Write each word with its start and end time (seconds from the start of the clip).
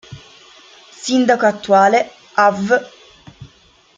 Sindaco 1.01 1.45
attuale: 1.45 2.09
avv. 2.33 2.71